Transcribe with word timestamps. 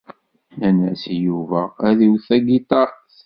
Nnan-as 0.57 1.03
i 1.13 1.15
Yuba 1.25 1.61
ad 1.87 1.97
iwet 2.05 2.23
tagiṭart. 2.27 2.99